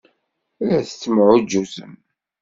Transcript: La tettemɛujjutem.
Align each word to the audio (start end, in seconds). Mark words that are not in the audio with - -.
La 0.65 0.77
tettemɛujjutem. 0.87 1.93